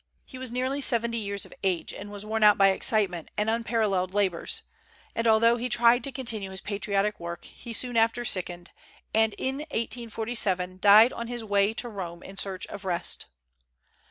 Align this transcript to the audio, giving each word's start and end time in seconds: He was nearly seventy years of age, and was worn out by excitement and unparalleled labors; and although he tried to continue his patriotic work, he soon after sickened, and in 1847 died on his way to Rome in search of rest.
He 0.25 0.39
was 0.39 0.51
nearly 0.51 0.81
seventy 0.81 1.19
years 1.19 1.45
of 1.45 1.53
age, 1.63 1.93
and 1.93 2.09
was 2.09 2.25
worn 2.25 2.41
out 2.41 2.57
by 2.57 2.69
excitement 2.69 3.29
and 3.37 3.51
unparalleled 3.51 4.15
labors; 4.15 4.63
and 5.13 5.27
although 5.27 5.57
he 5.57 5.69
tried 5.69 6.03
to 6.05 6.11
continue 6.11 6.49
his 6.49 6.59
patriotic 6.59 7.19
work, 7.19 7.45
he 7.45 7.71
soon 7.71 7.95
after 7.95 8.25
sickened, 8.25 8.71
and 9.13 9.35
in 9.37 9.57
1847 9.57 10.79
died 10.79 11.13
on 11.13 11.27
his 11.27 11.43
way 11.43 11.71
to 11.75 11.87
Rome 11.87 12.23
in 12.23 12.35
search 12.35 12.65
of 12.65 12.83
rest. 12.83 13.27